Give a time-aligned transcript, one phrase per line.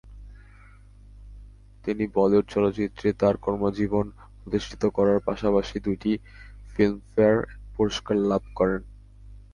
[1.85, 4.05] তিনি বলিউড চলচ্চিত্রে তার কর্মজীবন
[4.39, 6.11] প্রতিষ্ঠিত করার পাশাপাশি দুইটি
[6.71, 7.37] ফিল্মফেয়ার
[7.75, 8.81] পুরস্কার লাভ করেন।